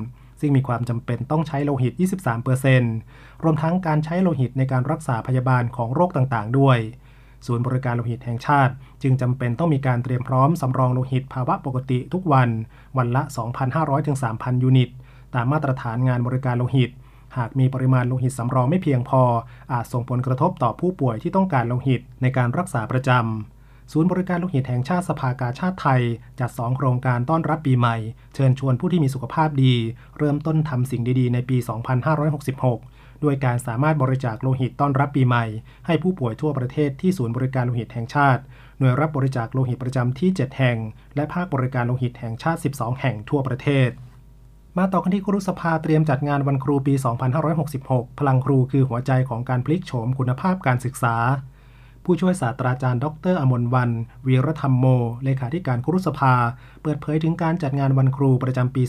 [0.41, 1.93] ซึ่งมีความจำเป็นต้องใช้โลหิต
[2.68, 6.79] 23%รวมทั้งการใช้โลหิตในการรักษาพยาบาลของโรคต่างๆ ด้วย
[7.47, 8.72] ศูนย์บริการโลหิตแห่งชาติ
[9.03, 12.49] จึงจำเป็นต้องมีการเตรียมพร้อมสำรองโลหิตภาวะปกติทุกวัน
[12.99, 13.22] วันละ
[13.93, 14.91] 2,500-3,000 ยูนิต
[15.35, 16.91] ตามมาตรฐานงานบริการโลหิต
[17.39, 19.22] หากมีปริมาณโลหิตสำรองไม่เพียงพอ
[19.72, 26.03] อาจส่งผลกระทบต่อผู้ป่วยที่ต้องการโลหิตในการรักษาประจำศูนย์บริการโลหิตแห่งชาติสภากาชาติไทย
[26.41, 27.97] จัด 2 โครงการต้อนรับปีใหม่
[28.34, 29.74] เชิญชวนผู้ที่มีสุขภาพดี
[30.18, 31.57] เริ่มต้นทำสิ่งดีๆ ในปี
[32.41, 35.45] 2566 ด้วยการสามารถบริจาคโลหิตต้อนรับปีใหม่
[35.86, 38.43] ให้ผู้ป่วยทั่วประเทศที่ศูนย์บริการโลหิตแห่งชาติ
[38.78, 40.78] หน่วยรับบริจาคโลหิตประจำที่ 7 แห่ง
[41.16, 43.91] และภาคบริการโลหิตแห่งชาติ 12 แห่งทั่วประเทศ
[44.79, 46.95] มาต่อกันที่ครุสภาเตรียมจัดงานวันครูปี
[47.57, 51.16] 2566 พลังครูคือหัวใจของการพลิกโฉมคุณภาพการศึกษา
[52.05, 53.91] ผู้ช่วยศาสตราจารย์ ดร อมนวัน
[54.26, 54.85] วีรธรรมโม
[55.24, 56.35] เลขาธิการครุสภา
[56.83, 58.83] เปิดเผยถึงการจัดงานวันครูประจำปี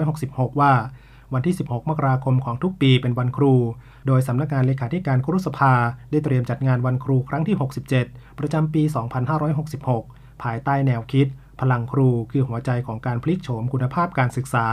[0.00, 0.72] 2566 ว่า
[1.32, 3.54] วันที่ 16 มกราคมของทุกปีเป็นวันครู
[4.06, 5.72] โดยสำนักงานเลขาธิการครุสภา
[6.10, 7.56] ได้เตรียมจัดงานวันครูครั้งที่
[7.96, 8.82] 67 ประจำปี
[9.62, 11.26] 2566 ภายใต้แนวคิด
[11.60, 14.66] พลังครูคือหัวใจของการพลิกโฉมคุณภาพการศึกษา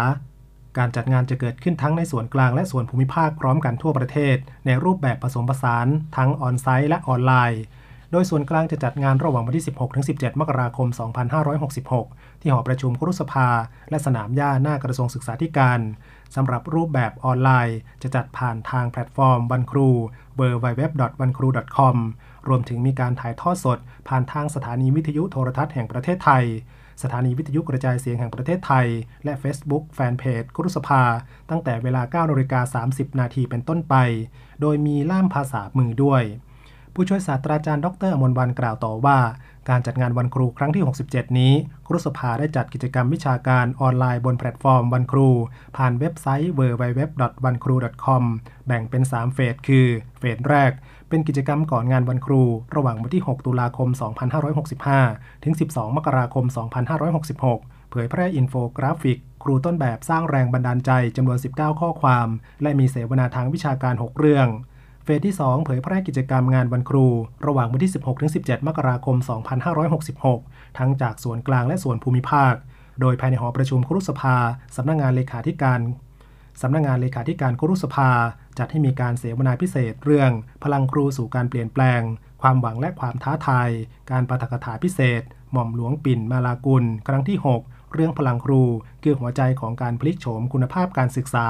[0.77, 7.63] การจัดงานจะเกิดขึ้นทั้งในส่วนกลางและส่วนภูมิภาคพร้อมกันทั่วประเทศ ในรูปแบบผสมผสาน ทั้งออนไซต์และออนไลน์
[8.11, 9.65] โดยส่วนกลางจะจัดงานระหว่างวันที่
[10.01, 10.87] 16-17 มกราคม
[11.65, 13.47] 2566 ที่หอประชุมครุสภา
[13.89, 15.79] และสนามหญ้าหน้ากระทรวงศึกษาธิการ
[16.35, 19.89] สำหรับรูปแบบออนไลน์ จะจัดผ่านทางแพลตฟอร์มวันครู
[20.39, 20.83] w w w
[21.21, 21.97] w a n c r u c o m
[22.47, 26.45] รวมถึงมีการถ่ายทอดสด ผ่านทางสถานีวิทยุโทรทัศน์แห่งประเทศไทย
[27.01, 28.87] สถานีวิทยุกระจายเสียงแห่งประเทศไทย
[29.23, 31.03] และ Facebook แฟนเพจครุสภา
[31.49, 33.95] ตั้งแต่เวลา9นาฬิกา30 นาทีเป็นต้นไป
[34.61, 36.23] โดยมีล่ามภาษามือด้วย
[36.93, 39.17] ผู้ช่วยศาสตราจารย์ดรอมนวันกล่าวต่อว่า
[39.69, 41.53] การจัดงานวันครูครั้งที่ 67 นี้
[41.87, 45.29] คุรุสภาได้จัดกิจกรรมวิชาการออนไลน์บนแพลตฟอร์มวันครู
[45.77, 48.23] ผ่านเว็บไซต์ www.วันครู.com
[48.67, 49.87] แบ่งเป็น 3 phase คือ
[50.19, 50.71] phase แรก
[51.09, 52.43] เป็นกิจกรรมก่อนงานวันครู
[52.75, 53.89] ระหว่างวันที่ 6 ตุลาคม
[54.65, 56.45] 2565 ถึง 12 มกราคม
[57.17, 62.27] 2566 เผยแพร่อินโฟกราฟิก ครูต้นแบบสร้างแรงบันดาลใจจำนวน 19 ข้อความ
[62.61, 64.47] และมีเสวนาทางวิชาการ 6 เรื่อง
[65.03, 67.05] phase ที่ 2 เผยแพร่กิจกรรมงานวันครู
[67.45, 67.91] ระหว่างวันที่
[68.29, 69.17] 16-17 มกราคม
[69.97, 72.53] 2566 ทั้งจากส่วนกลางและส่วนภูมิภาค
[73.01, 74.35] โดยภายในหอประชุมครุสภา
[74.75, 75.79] สำนักงงานเลขาธิการ
[76.61, 78.09] สำนักงงานเลขาธิการครุสภา
[78.57, 80.31] จัดให้มีการเสวนาพิเศษเรื่อง
[80.63, 82.01] พลังครูสู่การเปลี่ยนแปลง
[82.41, 83.69] ความหวังและความท้าทาย
[84.11, 88.63] การปาฐกถาพิเศษ หม่อมหลวงปิ่นมาลากุล ครั้งที่ 6 เรื่องพลังครู
[89.03, 91.47] คือหัวใจของการพลิกโฉมคุณภาพการศึกษา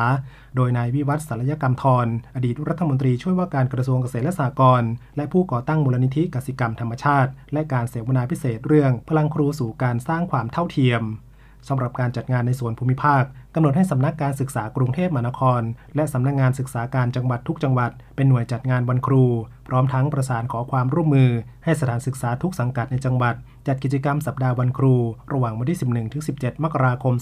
[0.56, 11.04] โดยนายวิวัฒน์ศัลยกรรมทรอดีตรัฐมนตรีช่วยว่าการกระทรวงเกษตรและสหกรณ์และผู้ก่อตั้งมูลนิธิกสิกรรมธรรมชาติ และการเสวนาพิเศษเรื่องพลังครูสู่การสร้างความเท่าเทียม
[11.70, 13.24] สำหรับการจัดงานในส่วนภูมิภาค
[13.56, 15.62] กำหนดให้สำนักการศึกษากรุงเทพมหานคร
[15.96, 19.24] และสำนักงานศึกษาการจังหวัดทุกจังหวัด เป็นหน่วยจัดงานวันครู
[19.68, 21.30] พร้อมทั้งประสานขอความร่วมมือ
[21.64, 23.36] ให้สถานศึกษาทุกสังกัดในจังหวัด
[23.68, 24.96] จัดกิจกรรมสัปดาห์วันครู
[25.34, 25.80] ระหว่างวันที่
[26.22, 27.14] 11-17 มกราคม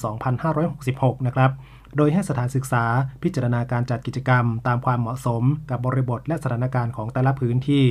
[0.60, 1.52] 2566 นะครับ
[1.98, 2.84] โดยให้สถานศึกษา
[3.24, 7.86] พิจารณาการจัดกิจกรรม ตามความเหมาะสมกับบริบทและสถานการณ์ของแต่ละพื้นที่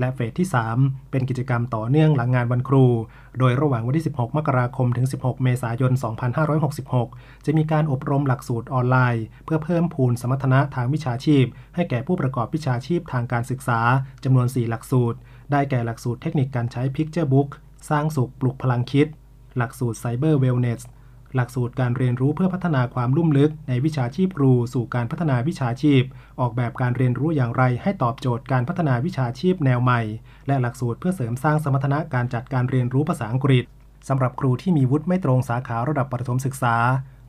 [0.00, 0.48] และเฟสที่
[0.78, 2.84] 3 เป็นกิจกรรมต่อเนื่องหลังงานวันครู
[3.38, 5.92] โดยระหว่างวันที่ 16 มกราคม ถึง 16 เมษายน
[6.68, 11.44] 2566 จะมีการอบรมหลักสูตรออนไลน์ เพื่อเพิ่มพูนสมรรถนะทางวิชาชีพ
[11.74, 13.80] ให้แก่ผู้ประกอบวิชาชีพทางการศึกษา
[14.24, 15.18] จำนวน 4 หลักสูตร
[15.52, 17.48] ได้แก่หลักสูตรเทคนิคการใช้ Picture Book
[17.90, 19.06] สร้างสุขปลุกพลังคิด
[19.56, 20.80] หลักสูตร Cyber Wellness
[21.34, 26.02] หลักสูตรการเรียนรู้เพื่อพัฒนาความลุ่มลึก ในวิชาชีพครู สู่การพัฒนาวิชาชีพ
[26.40, 30.00] ออกแบบการเรียนรู้อย่างไรให้ตอบโจทย์การพัฒนาวิชาชีพแนวใหม่
[30.46, 33.64] และหลักสูตรเพื่อเสริมสร้างสมรรถนะการจัดการเรียนรู้ภาษาอังกฤษ
[34.08, 36.76] สำหรับครูที่มีวุฒิไม่ตรงสาขาระดับประถมศึกษา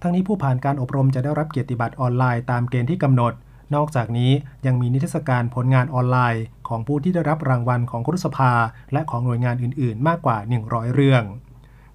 [0.01, 3.33] ทั้งนี้ผู้ผ่านการอบรมจะได้รับเกียรติบัตรออนไลน์ตามเกณฑ์ที่กำหนด
[3.75, 4.31] นอกจากนี้
[4.65, 8.51] ยังมีนิทรรศการผลงานออนไลน์ ของผู้ที่ได้รับรางวัลของครุสภา
[8.93, 10.37] และของหน่วยงานอื่น ๆ มากกว่า
[10.67, 11.23] 100 เรื่อง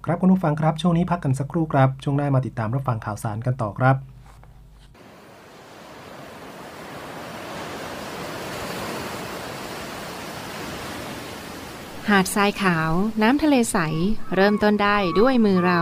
[0.05, 3.97] ครับคุณผู้ฟังครับ ช่วงนี้พักกันสักครู่ครับ ช่วงหน้ามาติดตามรับฟังข่าวสารกันต่อครับ
[12.09, 12.91] หหาดทรายขาว
[13.21, 13.77] น้ำทะเลใส
[14.35, 15.81] เริ่มต้นได้ด้วยมือเรา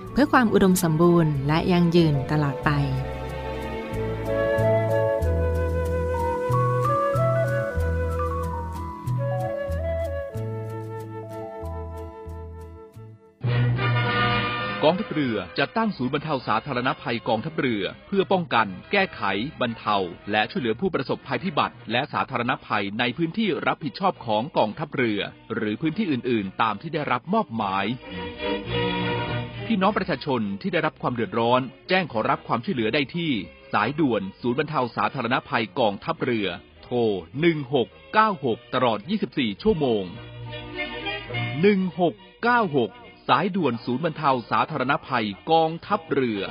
[0.13, 2.71] เพื่อความอุดมสมบูรณ์และยั่งยืนตลอดไป
[14.85, 19.21] กองทัพเรือจะตั้งศูนย์บรรเทาสาธารณภัยกองทัพเรือ เพื่อป้องกัน แก้ไข
[19.61, 19.97] บรรเทา
[20.31, 25.21] และช่วยเหลือผู้ประสบภัยพิบัติ และสาธารณภัยในพื้นที่รับผิดชอบของกองทัพเรือ
[25.55, 27.85] หรือพื้นที่อื่น ๆ ตามที่ได้รับมอบหมาย
[29.73, 33.31] พี่น้องประชาชนที่ได้รับความเดือดร้อน แจ้งขอรับความช่วยเหลือได้ที่
[33.73, 36.47] สายด่วน ศูนย์บรรเทาสาธารณภัยกองทัพเรือ
[36.83, 36.97] โทร
[38.05, 38.99] 1696 ตลอด
[39.31, 40.03] 24 ชั่วโมง
[42.45, 46.41] 1696 สายด่วนศูนย์บรรเทาสาธารณภัยกองทัพเรือ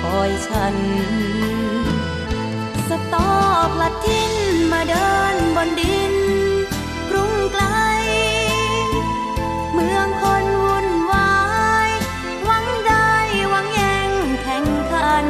[0.00, 0.76] คอยฉัน
[2.88, 3.30] สตอ
[3.74, 4.32] พลัดทิ้น
[4.72, 6.14] มาเดินบนดิน
[7.10, 7.64] กรุงไกล
[9.72, 11.36] เมืองคนวุ่นวา
[11.88, 11.90] ย
[12.44, 13.10] หวังได้
[13.50, 14.10] หวังแย่ง
[14.42, 15.26] แข่งขัน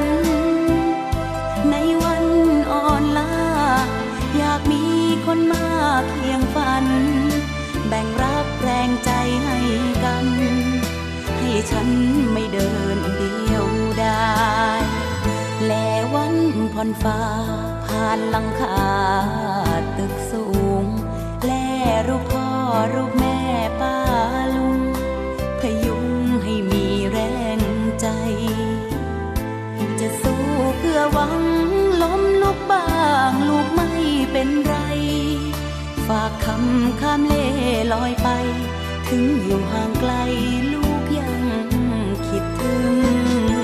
[1.70, 2.24] ในวัน
[2.70, 3.34] อ่อนล้า
[4.36, 4.84] อยากมี
[5.26, 5.66] คนมา
[6.11, 6.86] เคียงฝัน
[7.88, 9.11] แบ่งรักแรงใจ
[9.44, 9.59] ให้
[10.05, 10.26] กัน
[11.38, 11.88] ให้ฉัน
[12.32, 12.88] ไม่เดิน
[16.81, 17.20] ผ่อนฟ้า
[17.87, 18.81] ผ่านหลังคา
[19.99, 20.47] ตึกสู
[20.83, 20.85] ง
[21.45, 21.53] แล
[22.09, 22.49] รูปพ่อ
[22.95, 23.39] รูปแม่
[23.81, 23.97] ป้า
[24.57, 24.81] ลุง
[25.61, 26.07] พยุง
[26.43, 27.18] ให้มีแร
[27.59, 27.61] ง
[28.01, 28.07] ใจ
[30.01, 30.43] จะสู้
[30.79, 31.43] เพื่อหวัง
[32.03, 32.89] ล้มลุกบ้า
[33.31, 33.93] งลูกไม่
[34.33, 34.76] เป็นไร
[36.09, 37.49] ฝากคำข้ามเล่
[37.93, 38.29] ลอยไป
[39.09, 40.12] ถึงอยู่ห่างไกล
[40.74, 41.43] ลูกยัง
[42.29, 43.58] คิดถึง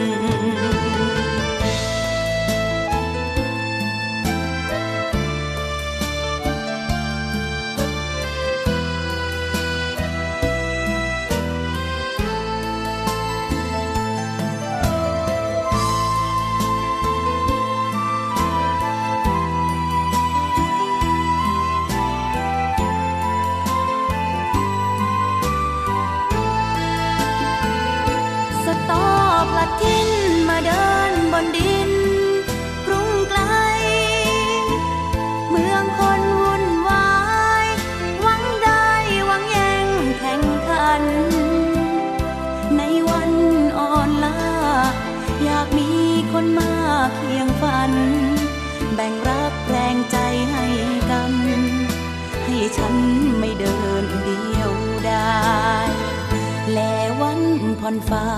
[57.94, 58.28] นฟ้า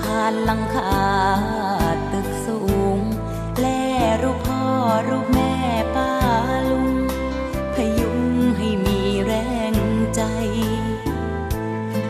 [0.00, 0.96] ผ่านหลังคา
[2.12, 2.60] ตึกสู
[2.96, 3.00] ง
[3.60, 3.66] แล
[4.22, 4.64] รูปพ่อ
[5.08, 5.54] รูปแม่
[5.94, 6.12] ป้า
[6.70, 6.90] ลุง
[7.74, 8.20] พยุง
[8.58, 9.32] ให้มีแร
[9.72, 9.74] ง
[10.16, 10.22] ใจ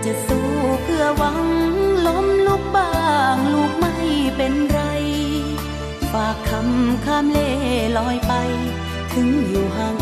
[0.05, 0.49] จะสู้
[0.83, 1.39] เพื่อระวัง
[2.07, 2.95] ล้มลุกบ้า
[3.35, 3.95] งลูกไม่
[4.37, 4.81] เป็นไร
[6.13, 7.51] ฝากคำข้ามเล่
[7.99, 8.33] ลอยไป
[9.13, 10.02] ถึงอยู่ห่าง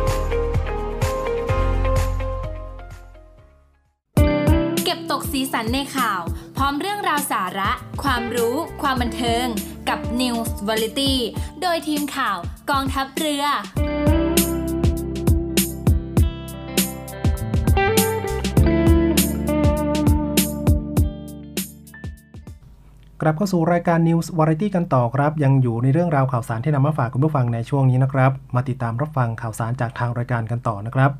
[5.31, 6.21] สีสันในข่าว
[6.57, 7.71] พร้อมเรื่องราวสาระ
[8.03, 9.45] ความรู้ ความบันเทิง
[9.89, 11.13] กับ News Variety
[11.61, 12.37] โดยทีมข่าว
[12.69, 13.45] กองทัพเรือ
[23.21, 31.11] กลับเข้าสู่รายการ News Variety กันต่อครับ ยังอยู่ในเรื่องราวข่าวสารที่นำมาฝากคุณผู้ฟังในช่วงนี้นะครับ มาติดตามรับฟังข่าวสารจากทางรายการกันต่อนะครับ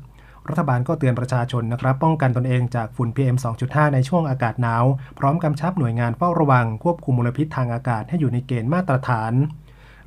[0.48, 4.84] รัฐบาลก็เตือนประชาชนนะครับ ป้องกันตนเองจากฝุ่น PM 2.5 ในช่วงอากาศหนาว
[5.18, 9.32] พร้อมกำชับหน่วยงานเฝ้าระวังควบคุมมลพิษทางอากาศให้อยู่ในเกณฑ์มาตรฐาน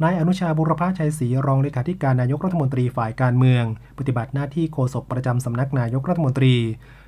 [0.03, 3.63] นายอนุชาบุรพชัยศรีรองเลขาธิการนายกรัฐมนตรีฝ่ายการเมือง
[3.97, 6.55] ปฏิบัติหน้าที่โฆษกประจำสำนักนายกรัฐมนตรี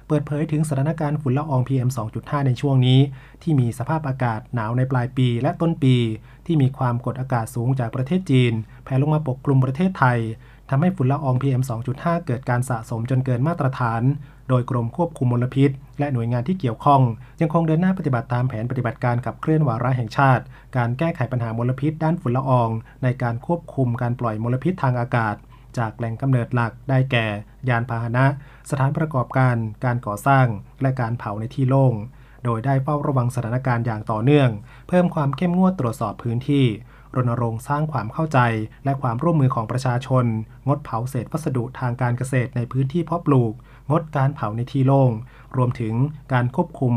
[0.07, 2.99] เปิดเผยถึงสถานการณ์ฝุ่นละออง PM 2.5 ในช่วงนี้
[3.43, 5.95] ที่มีสภาพอากาศหนาวในปลายปีและต้นปี
[6.45, 8.53] ที่มีความกดอากาศสูงจากประเทศจีน
[8.83, 10.19] แผ่ลงมาปกคลุมประเทศไทย
[10.69, 11.61] ทำให้ฝุ่นละออง PM
[11.93, 14.01] 2.5 เกิดการสะสมจนเกินมาตรฐาน
[14.49, 17.01] โดยกรมควบคุมมลพิษ และหน่วยงานที่เกี่ยวข้อง
[17.41, 20.43] ยังคงเดินหน้าปฏิบัติตามแผนปฏิบัติการขับเคลื่อนวาระแห่งชาติ
[20.77, 22.69] การแก้ไขปัญหามลพิษด้านฝุ่นละออง
[23.03, 25.35] ในการควบคุมการปล่อยมลพิษทางอากาศ
[25.77, 27.25] จากแหล่งกำเนิดหลักได้แก่
[27.69, 28.25] ยานพาหนะ
[28.69, 29.55] สถานประกอบการ
[29.85, 30.47] การก่อสร้าง
[30.81, 31.93] และการเผาในที่โล่ง
[32.45, 34.49] โดยได้เฝ้าระวังสถานการณ์อย่างต่อเนื่อง
[34.87, 36.65] เพิ่มความเข้มงวดตรวจสอบพื้นที่
[37.15, 38.39] รณรงค์สร้างความเข้าใจ
[38.85, 40.25] และความร่วมมือของประชาชน
[40.67, 43.53] งดเผาเศษวัสดุทางการเกษตรในพื้นที่เพาะปลูก
[43.91, 45.11] งดการเผาในที่โล่ง
[45.57, 45.93] รวมถึง
[46.33, 46.93] การควบคุม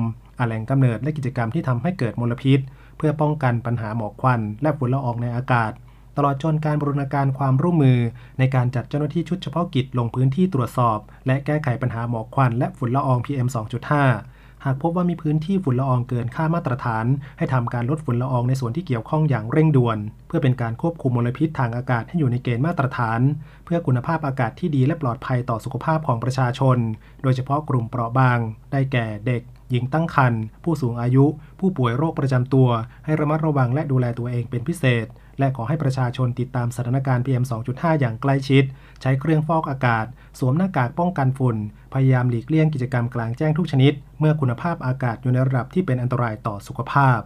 [0.47, 2.59] แหล่งกำเนิดและกิจกรรมที่ทำให้เกิดมลพิษ
[2.97, 5.73] เพื่อป้องกันปัญหาหมอกควัน และฝุ่นละอองในอากาศ
[6.17, 7.99] ตลอดจนการบรูรณาการความร่วมมือ
[8.39, 17.07] ในการจัดเจ้าหน้าที่ชุดเฉพาะกิจลงพื้นที่ตรวจสอบ และแก้ไขปัญหาหมอกควันและฝุ่นละออง PM 2.5 หากพบว่ามีพื้นที่ฝุ่นละอองเกินค่ามาตรฐาน
[17.39, 19.99] ให้ทำการลดฝุ่นละอองในส่วนที่เกี่ยวข้องอย่างเร่งด่วน
[20.29, 23.21] เพื่อเป็นการควบคุมมลพิษทางอากาศให้อยู่ในเกณฑ์มาตรฐาน
[23.65, 26.79] เพื่อคุณภาพอากาศที่ดีและปลอดภัยต่อสุขภาพของประชาชน
[27.23, 28.39] โดยเฉพาะกลุ่มเปราะบาง
[28.73, 31.25] ได้แก่เด็ก หญิงตั้งครรภ์ผู้สูงอายุ
[31.61, 32.69] ผู้ป่วยโรคประจำตัว
[33.05, 35.07] ให้ระมัดระวังและดูแลตัวเองเป็นพิเศษ
[35.39, 38.65] และขอให้ประชาชนติดตามสถานการณ์ PM 2.5 อย่างใกล้ชิด
[39.01, 40.07] ใช้เครื่องฟอกอากาศ
[40.39, 41.57] สวมหน้ากากป้องกันฝุ่น
[41.93, 47.21] พยายามหลีกเลี่ยงกิจกรรมกลางแจ้งทุกชนิด เมื่อคุณภาพอากาศอยู่ในระดับที่เป็นอันตรายต่อสุขภาพ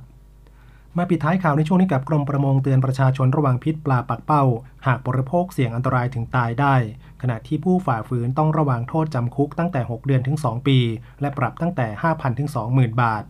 [0.98, 4.42] มาปิดท้ายข่าวในช่วงนี้กับกรมประมงเตือนประชาชนระวังพิษปลาปักเป้า
[4.86, 6.74] หากบริโภคเสี่ยงอันตรายถึงตายได้
[7.22, 10.78] ขณะที่ผู้ฝ่าฝืนต้องระวังโทษจำคุกตั้งแต่ 6 เดือนถึง 2 ปี
[11.20, 13.24] และปรับตั้งแต่ 5,000 ถึง 20,000 บาท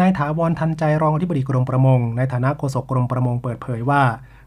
[0.00, 4.02] นายถาวรทันใจรองอธิบดีกรมประมง ในฐานะโฆษกกรมประมงเปิดเผยว่า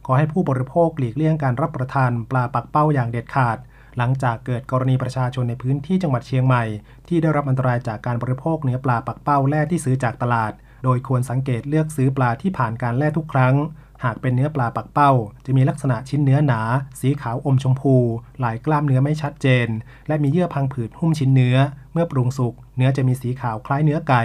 [0.05, 3.57] ขอให้ผู้บริโภคหลีกเลี่ยงการรับประทานปลาปักเป้าอย่างเด็ดขาด
[3.97, 6.63] หลังจากเกิดกรณีประชาชนในพื้นที่จังหวัดเชียงใหม่
[7.07, 10.53] ที่ได้รับอันตรายจากการบริโภคเนื้อปลาปักเป้าแล่ที่ซื้อจากตลาด
[10.83, 13.55] โดยควรสังเกตเลือกซื้อปลาที่ผ่านการแล่ทุกครั้ง
[14.03, 15.11] หากเป็นเนื้อปลาปักเป้า
[15.45, 16.61] จะมีลักษณะชิ้นเนื้อหนา
[17.01, 17.95] สีขาวอมชมพู
[18.43, 19.67] ลายกล้ามเนื้อไม่ชัดเจน
[20.07, 21.57] และมีเยื่อพังผืดหุ้มชิ้นเนื้อ
[21.93, 24.23] เมื่อปรุงสุกเนื้อจะมีสีขาวคล้ายเนื้อไก่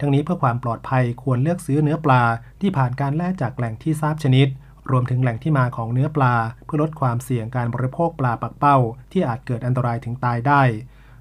[0.00, 2.22] ทั้งนี้เพื่อความปลอดภัยควรเลือกซื้อเนื้อปลา
[2.60, 4.48] ที่ผ่านการแล่จากแหล่งที่ทราบชนิด
[4.90, 6.34] รวมถึงแหล่งที่มาของเนื้อปลา
[6.64, 8.76] เพื่อลดความเสี่ยงการบริโภคปลาปักเป้า
[9.12, 10.62] ที่อาจเกิดอันตรายถึงตายได้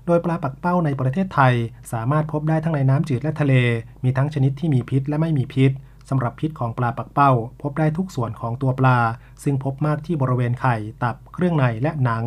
[0.05, 1.53] โดยปลาปักเป้าในประเทศไทย
[1.91, 3.53] สามารถพบได้ทั้งในน้ำจืดและทะเล
[4.03, 5.71] มีทั้งชนิดที่มีพิษและไม่มีพิษ
[6.09, 7.31] สำหรับพิษของปลาปักเป้า
[7.61, 8.97] พบได้ทุกส่วนของตัวปลา
[9.43, 12.23] ซึ่งพบมากที่บริเวณไข่ ตับ เครื่องในและหนัง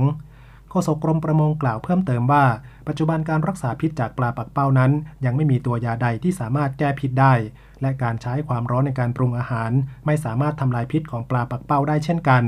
[0.70, 2.44] โฆษกกรมประมงกล่าวเพิ่มเติมว่า
[2.88, 4.92] ปัจจุบันการรักษาพิษจากปลาปักเป้านั้น
[5.24, 7.32] ยังไม่มีตัวยาใดที่สามารถแก้พิษได้
[7.82, 9.70] และการใช้ความร้อนในการปรุงอาหาร
[10.06, 12.44] ไม่สามารถทำลายพิษของปลาปักเป้าได้เช่นกัน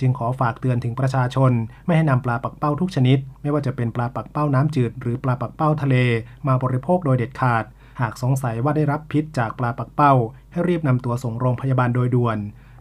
[0.00, 1.52] จึงขอฝากเตือนถึงประชาชน
[1.86, 5.96] ไม่ให้นำปลาปักเป้าทุกชนิด ไม่ว่าจะเป็นปลาปักเป้าน้ำจืดหรือปลาปักเป้าทะเล
[6.46, 7.64] มาบริโภคโดยเด็ดขาด
[8.00, 10.12] หากสงสัยว่าได้รับพิษจากปลาปักเป้า
[10.52, 12.38] ให้รีบนำตัวส่งโรงพยาบาลโดยด่วน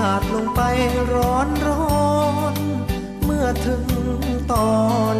[0.03, 0.61] ขาดลงไป
[1.13, 2.09] ร้อนร้อ
[2.53, 2.55] น
[3.23, 3.83] เมื่อถึง
[4.51, 4.77] ตอ
[5.15, 5.17] น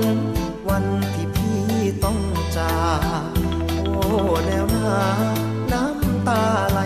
[0.69, 1.63] วันที่พี่
[2.03, 2.19] ต้อง
[2.57, 2.84] จา
[3.30, 3.32] ก
[3.86, 4.01] โอ้
[4.45, 4.97] แนวหน้า
[5.71, 6.80] น้ำตาไหล